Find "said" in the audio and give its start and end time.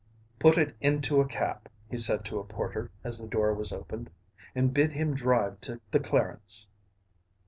1.95-2.25